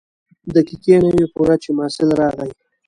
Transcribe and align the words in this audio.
لس 0.47 0.51
دقیقې 0.55 0.95
نه 1.03 1.09
وې 1.15 1.25
پوره 1.33 1.55
چې 1.63 1.69
محصل 1.77 2.09
راغی. 2.21 2.51